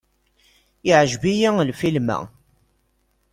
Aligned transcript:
Iɛǧeb-iyi 0.89 1.49
lfilm-a. 1.69 2.17